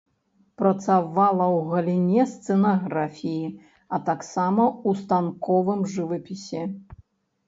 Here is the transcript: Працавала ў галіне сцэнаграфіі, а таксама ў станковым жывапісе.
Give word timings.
Працавала 0.59 1.45
ў 1.47 1.59
галіне 1.73 2.23
сцэнаграфіі, 2.31 3.49
а 3.97 3.99
таксама 4.07 4.63
ў 4.71 4.89
станковым 5.03 5.85
жывапісе. 5.93 6.63